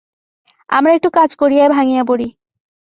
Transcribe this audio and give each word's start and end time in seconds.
আমরা 0.69 0.91
একটু 0.93 1.09
কাজ 1.09 1.29
করিয়াই 1.35 1.69
ভাঙিয়া 1.69 2.03
পড়ি। 2.03 2.27